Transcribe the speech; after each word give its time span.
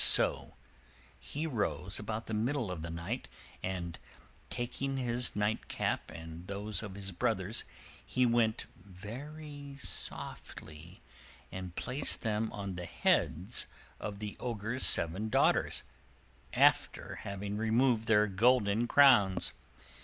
So 0.03 0.55
he 1.19 1.45
rose 1.45 1.99
about 1.99 2.25
the 2.25 2.33
middle 2.33 2.71
of 2.71 2.81
the 2.81 2.89
night, 2.89 3.27
and, 3.61 3.99
taking 4.49 4.97
his 4.97 5.35
nightcap 5.35 6.09
and 6.09 6.47
those 6.47 6.81
of 6.81 6.95
his 6.95 7.11
brothers, 7.11 7.63
he 8.03 8.25
went 8.25 8.65
very 8.75 9.75
softly 9.77 11.03
and 11.51 11.75
placed 11.75 12.23
them 12.23 12.51
on 12.51 12.73
the 12.73 12.85
heads 12.87 13.67
of 13.99 14.17
the 14.17 14.35
Ogre's 14.39 14.83
seven 14.87 15.29
daughters, 15.29 15.83
after 16.53 17.17
having 17.17 17.55
removed 17.57 18.07
their 18.07 18.25
golden 18.25 18.87
crowns. 18.87 19.53